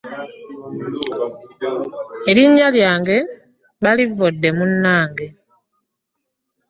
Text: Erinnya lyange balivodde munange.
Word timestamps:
Erinnya 2.29 2.67
lyange 2.75 3.17
balivodde 3.83 4.49
munange. 4.57 5.25